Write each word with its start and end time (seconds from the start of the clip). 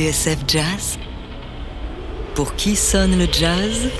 TSF 0.00 0.38
Jazz 0.48 0.98
Pour 2.34 2.54
qui 2.54 2.74
sonne 2.74 3.18
le 3.18 3.26
jazz? 3.30 3.90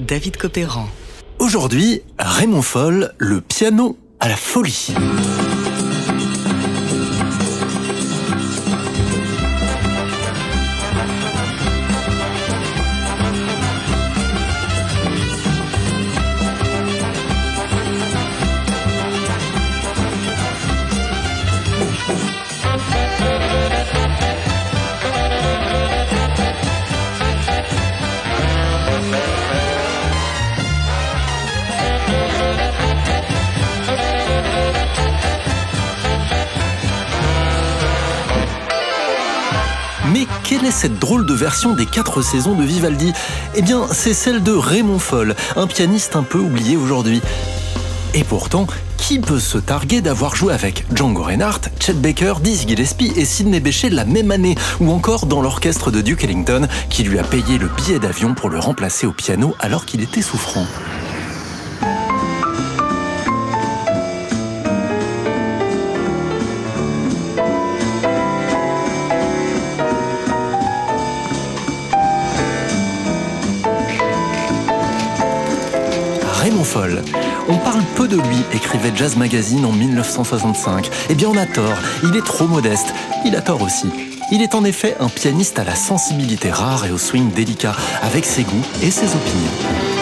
David 0.00 0.36
Copéran. 0.36 0.86
Aujourd'hui, 1.38 2.02
Raymond 2.18 2.60
Foll, 2.60 3.14
le 3.16 3.40
piano 3.40 3.96
à 4.20 4.28
la 4.28 4.36
folie. 4.36 4.92
Quelle 40.44 40.64
est 40.64 40.70
cette 40.70 40.98
drôle 40.98 41.26
de 41.26 41.34
version 41.34 41.74
des 41.74 41.86
quatre 41.86 42.22
saisons 42.22 42.54
de 42.54 42.64
Vivaldi? 42.64 43.12
Eh 43.54 43.62
bien, 43.62 43.86
c'est 43.90 44.14
celle 44.14 44.42
de 44.42 44.52
Raymond 44.52 44.98
Foll, 44.98 45.34
un 45.56 45.66
pianiste 45.66 46.16
un 46.16 46.22
peu 46.22 46.38
oublié 46.38 46.76
aujourd'hui. 46.76 47.20
Et 48.14 48.24
pourtant, 48.24 48.66
qui 48.98 49.18
peut 49.18 49.40
se 49.40 49.58
targuer 49.58 50.00
d'avoir 50.00 50.36
joué 50.36 50.52
avec 50.52 50.84
Django 50.94 51.22
Reinhardt, 51.22 51.70
Chet 51.80 51.94
Baker, 51.94 52.34
Dizzy 52.40 52.68
Gillespie 52.68 53.12
et 53.16 53.24
Sidney 53.24 53.60
Bechet 53.60 53.90
la 53.90 54.04
même 54.04 54.30
année, 54.30 54.54
ou 54.80 54.90
encore 54.90 55.26
dans 55.26 55.42
l'orchestre 55.42 55.90
de 55.90 56.00
Duke 56.00 56.24
Ellington, 56.24 56.68
qui 56.88 57.02
lui 57.02 57.18
a 57.18 57.24
payé 57.24 57.58
le 57.58 57.68
billet 57.68 57.98
d'avion 57.98 58.34
pour 58.34 58.50
le 58.50 58.58
remplacer 58.58 59.06
au 59.06 59.12
piano 59.12 59.54
alors 59.58 59.86
qu'il 59.86 60.02
était 60.02 60.22
souffrant? 60.22 60.66
On 77.48 77.58
parle 77.58 77.82
peu 77.96 78.08
de 78.08 78.16
lui, 78.16 78.36
écrivait 78.54 78.92
Jazz 78.94 79.16
Magazine 79.16 79.66
en 79.66 79.72
1965. 79.72 80.88
Eh 81.10 81.14
bien, 81.14 81.28
on 81.28 81.36
a 81.36 81.44
tort, 81.44 81.76
il 82.02 82.16
est 82.16 82.24
trop 82.24 82.46
modeste. 82.46 82.94
Il 83.26 83.36
a 83.36 83.42
tort 83.42 83.60
aussi. 83.60 83.88
Il 84.30 84.40
est 84.40 84.54
en 84.54 84.64
effet 84.64 84.96
un 84.98 85.08
pianiste 85.08 85.58
à 85.58 85.64
la 85.64 85.74
sensibilité 85.74 86.50
rare 86.50 86.86
et 86.86 86.90
au 86.90 86.98
swing 86.98 87.30
délicat, 87.30 87.76
avec 88.00 88.24
ses 88.24 88.44
goûts 88.44 88.64
et 88.82 88.90
ses 88.90 89.06
opinions. 89.06 90.01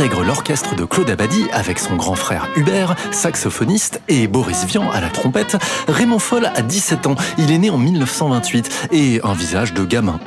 Intègre 0.00 0.24
l'orchestre 0.24 0.74
de 0.74 0.86
Claude 0.86 1.10
Abadi 1.10 1.44
avec 1.52 1.78
son 1.78 1.94
grand 1.94 2.14
frère 2.14 2.48
Hubert, 2.56 2.96
saxophoniste, 3.10 4.00
et 4.08 4.28
Boris 4.28 4.64
Vian 4.64 4.90
à 4.90 4.98
la 4.98 5.10
trompette, 5.10 5.58
Raymond 5.88 6.18
Foll 6.18 6.46
a 6.46 6.62
17 6.62 7.06
ans. 7.06 7.16
Il 7.36 7.52
est 7.52 7.58
né 7.58 7.68
en 7.68 7.76
1928 7.76 8.88
et 8.92 9.20
un 9.22 9.34
visage 9.34 9.74
de 9.74 9.84
gamin. 9.84 10.18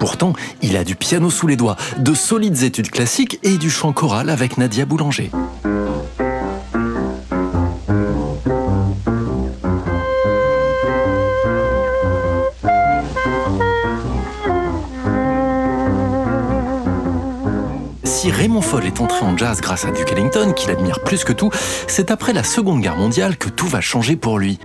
Pourtant, 0.00 0.32
il 0.62 0.76
a 0.76 0.82
du 0.82 0.96
piano 0.96 1.30
sous 1.30 1.46
les 1.46 1.54
doigts, 1.54 1.76
de 1.98 2.12
solides 2.12 2.64
études 2.64 2.90
classiques 2.90 3.38
et 3.44 3.56
du 3.56 3.70
chant 3.70 3.92
choral 3.92 4.30
avec 4.30 4.58
Nadia 4.58 4.84
Boulanger. 4.84 5.30
Foll 18.60 18.86
est 18.86 19.00
entré 19.00 19.24
en 19.24 19.36
jazz 19.36 19.60
grâce 19.60 19.84
à 19.84 19.90
Duke 19.90 20.12
Ellington, 20.12 20.52
qu'il 20.52 20.70
admire 20.70 21.00
plus 21.00 21.24
que 21.24 21.32
tout, 21.32 21.50
c'est 21.86 22.10
après 22.10 22.32
la 22.32 22.44
Seconde 22.44 22.80
Guerre 22.80 22.96
mondiale 22.96 23.36
que 23.36 23.48
tout 23.48 23.66
va 23.66 23.80
changer 23.80 24.16
pour 24.16 24.38
lui. 24.38 24.58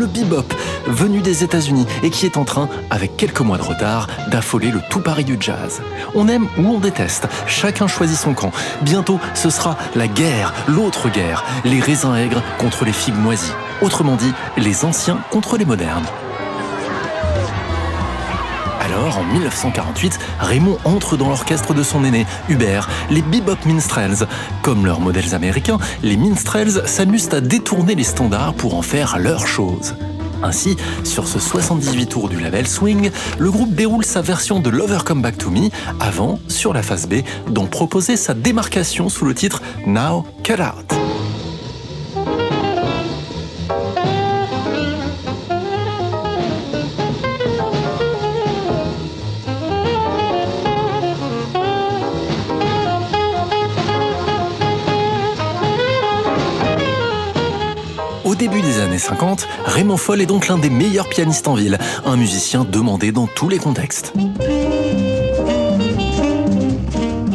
le 0.00 0.06
bebop, 0.06 0.54
venu 0.86 1.20
des 1.20 1.44
États-Unis 1.44 1.84
et 2.02 2.08
qui 2.08 2.24
est 2.24 2.38
en 2.38 2.44
train, 2.44 2.70
avec 2.88 3.18
quelques 3.18 3.40
mois 3.40 3.58
de 3.58 3.62
retard, 3.62 4.06
d'affoler 4.30 4.70
le 4.70 4.80
tout 4.88 5.00
Paris 5.00 5.24
du 5.24 5.36
jazz. 5.38 5.82
On 6.14 6.26
aime 6.26 6.48
ou 6.56 6.68
on 6.68 6.78
déteste, 6.78 7.28
chacun 7.46 7.86
choisit 7.86 8.16
son 8.16 8.32
camp. 8.32 8.50
Bientôt, 8.80 9.20
ce 9.34 9.50
sera 9.50 9.76
la 9.94 10.08
guerre, 10.08 10.54
l'autre 10.68 11.10
guerre, 11.10 11.44
les 11.66 11.80
raisins 11.80 12.16
aigres 12.16 12.42
contre 12.56 12.86
les 12.86 12.94
figues 12.94 13.18
moisies. 13.18 13.52
Autrement 13.82 14.16
dit, 14.16 14.32
les 14.56 14.86
anciens 14.86 15.18
contre 15.30 15.58
les 15.58 15.66
modernes. 15.66 16.06
Alors, 18.90 19.18
en 19.18 19.24
1948, 19.24 20.18
Raymond 20.40 20.76
entre 20.84 21.16
dans 21.16 21.28
l'orchestre 21.28 21.74
de 21.74 21.82
son 21.84 22.02
aîné, 22.02 22.26
Hubert, 22.48 22.88
les 23.08 23.22
Bebop 23.22 23.64
Minstrels. 23.64 24.26
Comme 24.62 24.84
leurs 24.84 24.98
modèles 24.98 25.32
américains, 25.32 25.78
les 26.02 26.16
Minstrels 26.16 26.82
s'amusent 26.86 27.32
à 27.32 27.40
détourner 27.40 27.94
les 27.94 28.02
standards 28.02 28.54
pour 28.54 28.74
en 28.74 28.82
faire 28.82 29.18
leur 29.20 29.46
chose. 29.46 29.94
Ainsi, 30.42 30.76
sur 31.04 31.28
ce 31.28 31.38
78 31.38 32.06
tours 32.06 32.28
du 32.28 32.40
label 32.40 32.66
Swing, 32.66 33.10
le 33.38 33.50
groupe 33.52 33.74
déroule 33.74 34.04
sa 34.04 34.22
version 34.22 34.58
de 34.58 34.70
Lover 34.70 34.98
Come 35.04 35.22
Back 35.22 35.38
to 35.38 35.50
Me 35.50 35.68
avant, 36.00 36.40
sur 36.48 36.72
la 36.72 36.82
phase 36.82 37.06
B, 37.06 37.22
dont 37.48 37.66
proposait 37.66 38.16
sa 38.16 38.34
démarcation 38.34 39.08
sous 39.08 39.24
le 39.24 39.34
titre 39.34 39.62
Now 39.86 40.26
Cut 40.42 40.54
Out. 40.54 41.09
Au 58.30 58.36
début 58.36 58.62
des 58.62 58.78
années 58.78 59.00
50, 59.00 59.48
Raymond 59.64 59.96
Foll 59.96 60.20
est 60.20 60.26
donc 60.26 60.46
l'un 60.46 60.56
des 60.56 60.70
meilleurs 60.70 61.08
pianistes 61.08 61.48
en 61.48 61.54
ville, 61.54 61.78
un 62.06 62.14
musicien 62.16 62.64
demandé 62.64 63.10
dans 63.10 63.26
tous 63.26 63.48
les 63.48 63.58
contextes. 63.58 64.12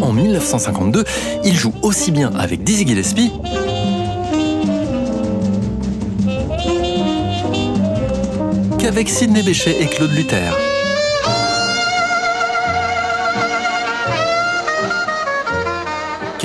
En 0.01 0.13
1952, 0.13 1.03
il 1.43 1.53
joue 1.53 1.73
aussi 1.81 2.11
bien 2.11 2.31
avec 2.37 2.63
Dizzy 2.63 2.87
Gillespie 2.87 3.33
qu'avec 8.79 9.09
Sidney 9.09 9.43
Bechet 9.43 9.75
et 9.81 9.87
Claude 9.87 10.13
Luther. 10.13 10.74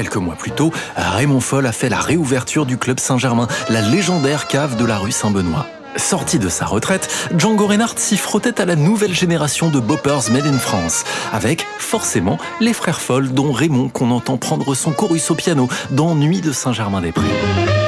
Quelques 0.01 0.17
mois 0.17 0.35
plus 0.35 0.51
tôt, 0.51 0.73
Raymond 0.97 1.41
Foll 1.41 1.67
a 1.67 1.73
fait 1.73 1.91
la 1.91 2.01
réouverture 2.01 2.65
du 2.65 2.79
Club 2.79 2.99
Saint-Germain, 2.99 3.49
la 3.69 3.83
légendaire 3.83 4.49
cave 4.49 4.79
de 4.79 4.87
la 4.87 4.97
rue 4.97 5.13
Saint-Benoît. 5.13 5.67
Sorti 5.97 6.39
de 6.39 6.49
sa 6.49 6.65
retraite, 6.65 7.29
Django 7.37 7.67
Reinhardt 7.67 7.99
s'y 7.99 8.17
frottait 8.17 8.63
à 8.63 8.65
la 8.65 8.77
nouvelle 8.77 9.13
génération 9.13 9.69
de 9.69 9.79
boppers 9.79 10.31
made 10.31 10.47
in 10.47 10.59
France, 10.59 11.05
avec 11.35 11.67
forcément 11.79 12.39
les 12.63 12.73
frères 12.73 13.03
Foll, 13.03 13.29
dont 13.33 13.53
Raymond 13.53 13.91
qu'on 13.91 14.11
entend 14.11 14.39
prendre 14.39 14.75
son 14.75 14.93
chorus 14.93 15.31
au 15.31 15.35
piano 15.35 15.69
dans 15.91 16.15
Nuit 16.15 16.41
de 16.41 16.53
Saint-Germain-des-Prés. 16.53 17.80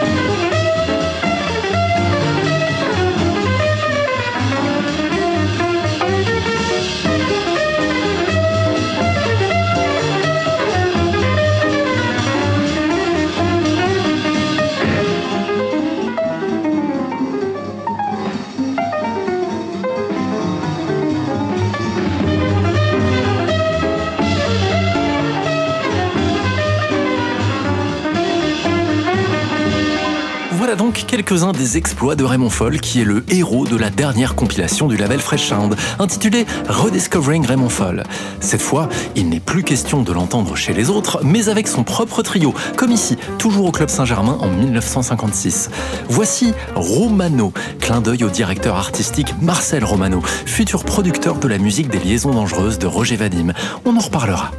Quelques-uns 31.13 31.53
des 31.53 31.77
exploits 31.77 32.17
de 32.17 32.25
Raymond 32.25 32.49
Foll, 32.49 32.81
qui 32.81 33.03
est 33.03 33.05
le 33.05 33.23
héros 33.29 33.67
de 33.67 33.77
la 33.77 33.91
dernière 33.91 34.35
compilation 34.35 34.89
du 34.89 34.97
label 34.97 35.21
Fresh 35.21 35.47
Sound, 35.47 35.77
intitulée 35.99 36.47
Rediscovering 36.71 37.45
Raymond 37.45 37.69
Foll. 37.69 38.03
Cette 38.41 38.63
fois, 38.63 38.89
il 39.15 39.29
n'est 39.29 39.39
plus 39.39 39.63
question 39.63 40.01
de 40.01 40.11
l'entendre 40.11 40.57
chez 40.57 40.73
les 40.73 40.89
autres, 40.89 41.21
mais 41.23 41.51
avec 41.51 41.69
son 41.69 41.85
propre 41.85 42.23
trio, 42.23 42.55
comme 42.79 42.93
ici, 42.93 43.19
toujours 43.37 43.67
au 43.67 43.73
Club 43.73 43.91
Saint-Germain 43.91 44.39
en 44.41 44.49
1956. 44.49 45.69
Voici 46.09 46.55
Romano, 46.77 47.53
clin 47.79 48.01
d'œil 48.01 48.25
au 48.25 48.31
directeur 48.31 48.77
artistique 48.77 49.35
Marcel 49.43 49.85
Romano, 49.85 50.23
futur 50.47 50.83
producteur 50.83 51.35
de 51.35 51.47
la 51.47 51.59
musique 51.59 51.89
des 51.89 51.99
liaisons 51.99 52.31
dangereuses 52.31 52.79
de 52.79 52.87
Roger 52.87 53.17
Vadim. 53.17 53.53
On 53.85 53.99
en 53.99 54.01
reparlera. 54.01 54.51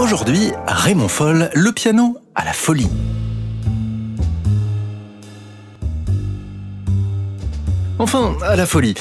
Aujourd'hui, 0.00 0.50
Raymond 0.66 1.06
Foll, 1.06 1.48
le 1.54 1.70
piano 1.70 2.18
à 2.34 2.44
la 2.44 2.52
folie. 2.52 2.88
Enfin, 8.00 8.34
à 8.42 8.56
la 8.56 8.66
folie. 8.66 8.94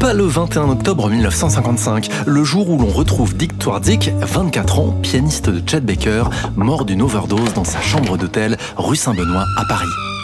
Pas 0.00 0.12
le 0.12 0.24
21 0.24 0.70
octobre 0.70 1.08
1955, 1.08 2.08
le 2.26 2.42
jour 2.42 2.68
où 2.68 2.78
l'on 2.80 2.90
retrouve 2.90 3.36
Dick 3.36 3.56
Twardzik, 3.60 4.10
24 4.20 4.80
ans, 4.80 4.98
pianiste 5.00 5.48
de 5.48 5.62
Chet 5.64 5.82
Baker, 5.82 6.24
mort 6.56 6.84
d'une 6.84 7.02
overdose 7.02 7.54
dans 7.54 7.62
sa 7.62 7.80
chambre 7.80 8.16
d'hôtel 8.16 8.56
rue 8.76 8.96
Saint-Benoît 8.96 9.44
à 9.56 9.64
Paris. 9.66 10.15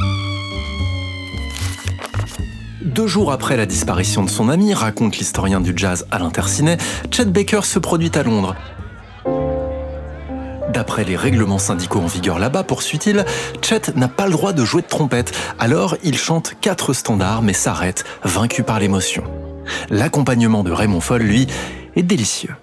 Deux 2.84 3.06
jours 3.06 3.30
après 3.30 3.56
la 3.56 3.64
disparition 3.64 4.24
de 4.24 4.30
son 4.30 4.48
ami, 4.48 4.74
raconte 4.74 5.16
l'historien 5.16 5.60
du 5.60 5.72
jazz 5.76 6.04
Alain 6.10 6.30
Tercinet, 6.30 6.78
Chet 7.12 7.26
Baker 7.26 7.60
se 7.62 7.78
produit 7.78 8.10
à 8.14 8.24
Londres. 8.24 8.56
D'après 10.72 11.04
les 11.04 11.14
règlements 11.14 11.58
syndicaux 11.58 12.00
en 12.00 12.06
vigueur 12.06 12.40
là-bas, 12.40 12.64
poursuit-il, 12.64 13.24
Chet 13.62 13.94
n'a 13.94 14.08
pas 14.08 14.26
le 14.26 14.32
droit 14.32 14.52
de 14.52 14.64
jouer 14.64 14.82
de 14.82 14.88
trompette, 14.88 15.32
alors 15.60 15.96
il 16.02 16.18
chante 16.18 16.54
quatre 16.60 16.92
standards 16.92 17.42
mais 17.42 17.52
s'arrête, 17.52 18.04
vaincu 18.24 18.64
par 18.64 18.80
l'émotion. 18.80 19.22
L'accompagnement 19.88 20.64
de 20.64 20.72
Raymond 20.72 21.00
Foll, 21.00 21.22
lui, 21.22 21.46
est 21.94 22.02
délicieux. 22.02 22.56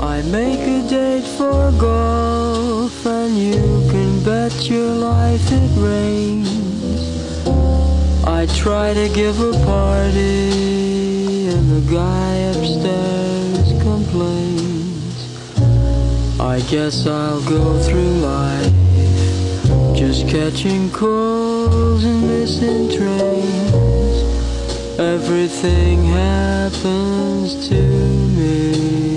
I 0.00 0.22
make 0.30 0.60
a 0.60 0.82
date 0.90 1.26
for 1.38 1.72
golf 1.78 3.06
and 3.06 3.34
you 3.34 3.56
can 3.90 4.20
bet 4.24 4.68
your 4.68 4.94
life 4.94 5.50
it 5.50 5.70
rains. 5.80 6.57
I 8.38 8.46
try 8.46 8.94
to 8.94 9.08
give 9.08 9.40
a 9.40 9.52
party 9.66 11.48
and 11.48 11.68
the 11.74 11.82
guy 11.92 12.34
upstairs 12.52 13.82
complains. 13.82 15.18
I 16.38 16.60
guess 16.70 17.04
I'll 17.08 17.42
go 17.42 17.80
through 17.80 18.12
life 18.22 18.72
just 19.92 20.28
catching 20.28 20.88
calls 20.92 22.04
and 22.04 22.28
missing 22.28 22.88
trains. 22.96 24.16
Everything 25.00 26.04
happens 26.04 27.68
to 27.68 27.74
me. 27.74 29.07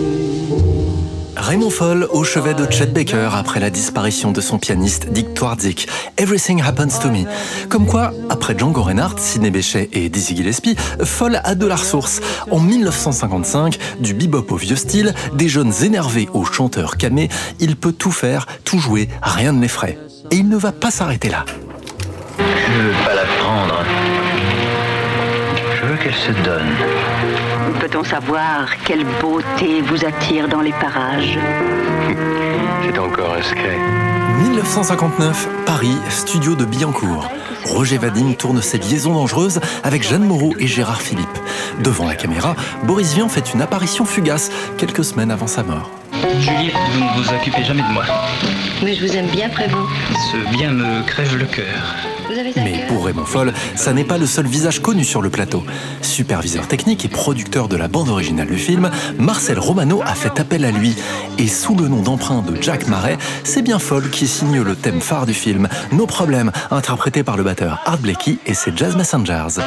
Raymond 1.51 1.69
Foll 1.69 2.07
au 2.11 2.23
chevet 2.23 2.53
de 2.53 2.65
Chet 2.71 2.85
Baker 2.85 3.31
après 3.33 3.59
la 3.59 3.69
disparition 3.69 4.31
de 4.31 4.39
son 4.39 4.57
pianiste 4.57 5.09
Dick 5.11 5.33
Twardzik. 5.33 5.85
Everything 6.17 6.61
Happens 6.61 6.97
to 7.01 7.09
Me. 7.09 7.25
Comme 7.67 7.85
quoi, 7.85 8.13
après 8.29 8.57
Django 8.57 8.81
Reinhardt, 8.81 9.19
Sidney 9.19 9.51
Bechet 9.51 9.89
et 9.91 10.07
Dizzy 10.07 10.37
Gillespie, 10.37 10.77
Foll 11.03 11.41
a 11.43 11.53
de 11.55 11.65
la 11.65 11.75
ressource. 11.75 12.21
En 12.51 12.61
1955, 12.61 13.77
du 13.99 14.13
bebop 14.13 14.49
au 14.49 14.55
vieux 14.55 14.77
style, 14.77 15.13
des 15.33 15.49
jeunes 15.49 15.73
énervés 15.83 16.29
aux 16.33 16.45
chanteurs 16.45 16.95
camés, 16.95 17.27
il 17.59 17.75
peut 17.75 17.91
tout 17.91 18.13
faire, 18.13 18.45
tout 18.63 18.79
jouer, 18.79 19.09
rien 19.21 19.51
ne 19.51 19.59
l'effraie. 19.59 19.99
Et 20.31 20.37
il 20.37 20.47
ne 20.47 20.55
va 20.55 20.71
pas 20.71 20.89
s'arrêter 20.89 21.27
là. 21.27 21.43
Se 26.21 26.31
donne. 26.43 26.75
Peut-on 27.79 28.03
savoir 28.03 28.67
quelle 28.85 29.05
beauté 29.19 29.81
vous 29.81 30.05
attire 30.05 30.47
dans 30.47 30.61
les 30.61 30.73
parages 30.73 31.39
C'est 32.83 32.99
encore 32.99 33.33
un 33.33 33.41
secret. 33.41 33.77
1959, 34.43 35.47
Paris, 35.65 35.95
studio 36.09 36.55
de 36.55 36.65
Billancourt. 36.65 37.27
Roger 37.65 37.97
Vadim 37.97 38.33
tourne 38.33 38.61
ses 38.61 38.77
liaisons 38.77 39.13
dangereuses 39.13 39.59
avec 39.83 40.03
Jeanne 40.07 40.23
Moreau 40.23 40.53
et 40.59 40.67
Gérard 40.67 41.01
Philippe. 41.01 41.27
Devant 41.83 42.05
la 42.05 42.15
caméra, 42.15 42.55
Boris 42.83 43.13
Vian 43.13 43.27
fait 43.27 43.53
une 43.53 43.61
apparition 43.61 44.05
fugace 44.05 44.51
quelques 44.77 45.03
semaines 45.03 45.31
avant 45.31 45.47
sa 45.47 45.63
mort. 45.63 45.89
Juliette, 46.39 46.75
vous 46.93 46.99
ne 46.99 47.23
vous 47.23 47.33
occupez 47.33 47.63
jamais 47.63 47.81
de 47.81 47.93
moi. 47.93 48.03
Mais 48.83 48.93
je 48.93 49.05
vous 49.05 49.15
aime 49.15 49.27
bien, 49.27 49.49
Prévost. 49.49 49.89
Ce 50.31 50.55
bien 50.55 50.71
me 50.71 51.03
crève 51.03 51.35
le 51.35 51.45
cœur. 51.45 52.10
Mais 52.55 52.85
pour 52.87 53.05
Raymond 53.05 53.25
Foll, 53.25 53.53
ça 53.75 53.93
n'est 53.93 54.03
pas 54.03 54.17
le 54.17 54.25
seul 54.25 54.47
visage 54.47 54.81
connu 54.81 55.03
sur 55.03 55.21
le 55.21 55.29
plateau. 55.29 55.63
Superviseur 56.01 56.67
technique 56.67 57.05
et 57.05 57.09
producteur 57.09 57.67
de 57.67 57.75
la 57.75 57.87
bande 57.87 58.09
originale 58.09 58.47
du 58.47 58.57
film, 58.57 58.89
Marcel 59.17 59.59
Romano 59.59 60.01
a 60.05 60.13
fait 60.13 60.39
appel 60.39 60.65
à 60.65 60.71
lui. 60.71 60.95
Et 61.37 61.47
sous 61.47 61.75
le 61.75 61.87
nom 61.87 62.01
d'emprunt 62.01 62.41
de 62.41 62.61
Jack 62.61 62.87
Marais, 62.87 63.17
c'est 63.43 63.61
bien 63.61 63.79
Foll 63.79 64.09
qui 64.09 64.27
signe 64.27 64.61
le 64.61 64.75
thème 64.75 65.01
phare 65.01 65.25
du 65.25 65.33
film, 65.33 65.67
No 65.91 66.05
Problem, 66.05 66.51
interprété 66.69 67.23
par 67.23 67.37
le 67.37 67.43
batteur 67.43 67.81
Art 67.85 67.99
Blakey 67.99 68.37
et 68.45 68.53
ses 68.53 68.71
Jazz 68.75 68.95
Messengers. 68.95 69.61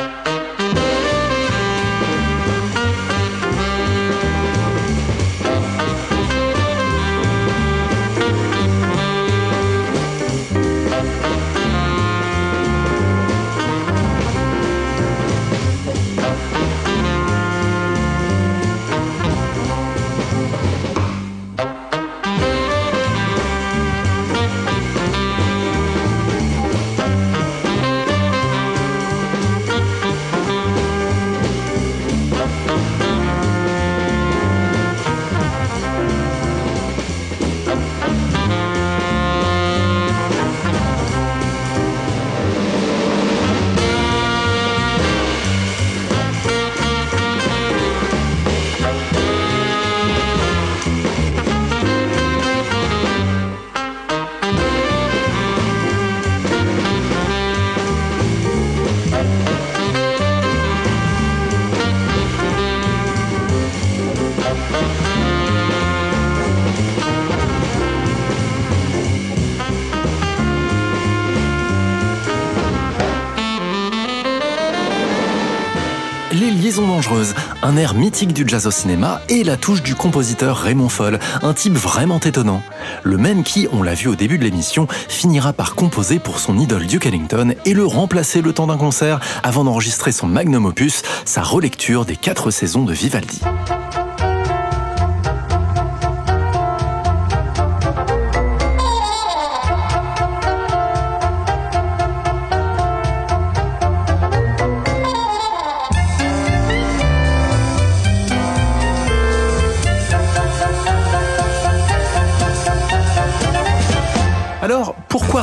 Un 77.74 77.76
air 77.76 77.94
mythique 77.94 78.32
du 78.32 78.44
jazz 78.46 78.68
au 78.68 78.70
cinéma 78.70 79.20
et 79.28 79.42
la 79.42 79.56
touche 79.56 79.82
du 79.82 79.96
compositeur 79.96 80.58
Raymond 80.58 80.88
Foll, 80.88 81.18
un 81.42 81.52
type 81.54 81.74
vraiment 81.74 82.20
étonnant. 82.20 82.62
Le 83.02 83.18
même 83.18 83.42
qui, 83.42 83.66
on 83.72 83.82
l'a 83.82 83.94
vu 83.94 84.06
au 84.06 84.14
début 84.14 84.38
de 84.38 84.44
l'émission, 84.44 84.86
finira 85.08 85.52
par 85.52 85.74
composer 85.74 86.20
pour 86.20 86.38
son 86.38 86.56
idole 86.56 86.86
Duke 86.86 87.06
Ellington 87.06 87.54
et 87.64 87.74
le 87.74 87.84
remplacer 87.84 88.42
le 88.42 88.52
temps 88.52 88.68
d'un 88.68 88.76
concert 88.76 89.18
avant 89.42 89.64
d'enregistrer 89.64 90.12
son 90.12 90.28
magnum 90.28 90.66
opus, 90.66 91.02
sa 91.24 91.42
relecture 91.42 92.04
des 92.04 92.16
quatre 92.16 92.52
saisons 92.52 92.84
de 92.84 92.92
Vivaldi. 92.92 93.40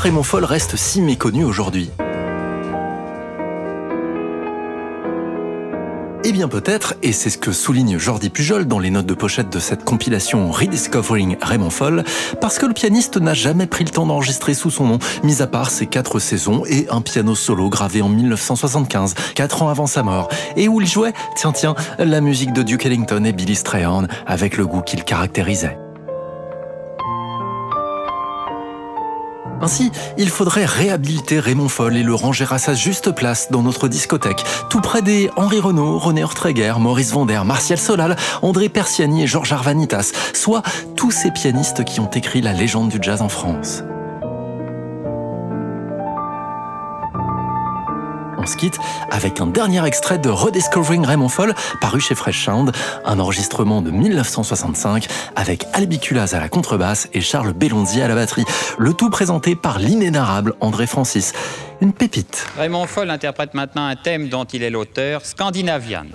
Raymond 0.02 0.24
Foll 0.24 0.46
reste 0.46 0.78
si 0.78 1.00
méconnu 1.00 1.44
aujourd'hui 1.44 1.92
Eh 6.24 6.32
bien 6.32 6.48
peut-être, 6.48 6.96
et 7.04 7.12
c'est 7.12 7.30
ce 7.30 7.38
que 7.38 7.52
souligne 7.52 8.00
Jordi 8.00 8.32
Pujol 8.32 8.66
dans 8.66 8.80
les 8.80 8.90
notes 8.90 9.06
de 9.06 9.14
pochette 9.14 9.52
de 9.52 9.60
cette 9.60 9.84
compilation 9.84 10.50
Rediscovering 10.50 11.38
Raymond 11.40 11.70
Foll, 11.70 12.04
parce 12.40 12.58
que 12.58 12.66
le 12.66 12.74
pianiste 12.74 13.18
n'a 13.18 13.36
jamais 13.36 13.68
pris 13.68 13.84
le 13.84 13.92
temps 13.92 14.08
d'enregistrer 14.08 14.56
sous 14.56 14.72
son 14.72 14.88
nom, 14.88 15.00
mis 15.22 15.44
à 15.44 15.48
part 15.48 15.70
ses 15.70 15.86
quatre 15.86 16.18
saisons 16.18 16.64
et 16.66 16.88
un 16.90 17.02
piano 17.02 17.36
solo 17.36 17.70
gravé 17.70 18.02
en 18.02 18.10
1975, 18.10 19.14
quatre 19.36 19.62
ans 19.62 19.70
avant 19.70 19.86
sa 19.86 20.02
mort, 20.02 20.30
et 20.56 20.68
où 20.68 20.82
il 20.82 20.88
jouait, 20.88 21.14
tiens 21.36 21.52
tiens, 21.52 21.76
la 22.00 22.22
musique 22.22 22.54
de 22.54 22.64
Duke 22.64 22.88
Ellington 22.88 23.24
et 23.24 23.34
Billy 23.34 23.56
Strayhorn, 23.56 24.08
avec 24.26 24.58
le 24.58 24.66
goût 24.66 24.82
qu'il 24.82 25.04
caractérisait. 25.04 25.78
Ainsi, 29.62 29.92
il 30.18 30.30
faudrait 30.30 30.66
réhabiliter 30.66 31.40
Raymond 31.40 31.70
Foll 31.70 31.98
et 31.98 32.04
le 32.04 32.16
ranger 32.16 32.48
à 32.50 32.58
sa 32.58 32.74
juste 32.74 33.12
place 33.12 33.52
dans 33.52 33.62
notre 33.62 33.88
discothèque, 33.88 34.44
tout 34.70 34.82
près 34.82 35.02
des 35.02 35.30
Henri 35.36 35.60
Renaud, 35.60 36.00
René 36.00 36.24
Ortreger, 36.24 36.74
Maurice 36.80 37.12
Vander, 37.12 37.42
Martial 37.46 37.78
Solal, 37.78 38.16
André 38.42 38.70
Persiani 38.70 39.24
et 39.24 39.28
Georges 39.28 39.52
Arvanitas, 39.52 40.12
soit 40.34 40.64
tous 40.96 41.12
ces 41.12 41.32
pianistes 41.32 41.84
qui 41.84 42.00
ont 42.00 42.10
écrit 42.10 42.42
la 42.42 42.54
légende 42.54 42.90
du 42.90 42.98
jazz 43.02 43.22
en 43.22 43.30
France. 43.30 43.84
Avec 49.10 49.40
un 49.40 49.48
dernier 49.48 49.86
extrait 49.86 50.18
de 50.18 50.30
Rediscovering 50.30 51.06
Raymond 51.06 51.30
Foll, 51.30 51.54
paru 51.80 52.00
chez 52.00 52.16
Fresh 52.16 52.46
Sound, 52.46 52.72
un 53.06 53.20
enregistrement 53.20 53.82
de 53.82 53.92
1965 53.92 55.08
avec 55.36 55.66
Albiculas 55.74 56.32
à 56.34 56.40
la 56.40 56.50
contrebasse 56.50 57.08
et 57.14 57.22
Charles 57.22 57.54
Bellonzi 57.54 58.02
à 58.02 58.08
la 58.08 58.16
batterie. 58.16 58.46
Le 58.78 58.94
tout 58.94 59.10
présenté 59.10 59.56
par 59.56 59.80
l'inénarrable 59.80 60.54
André 60.60 60.88
Francis. 60.88 61.34
Une 61.82 61.94
pépite. 61.94 62.46
Raymond 62.58 62.88
Foll 62.88 63.10
interprète 63.10 63.54
maintenant 63.54 63.86
un 63.86 63.96
thème 63.96 64.28
dont 64.28 64.46
il 64.46 64.64
est 64.64 64.70
l'auteur, 64.70 65.26
Scandinavian. 65.26 66.06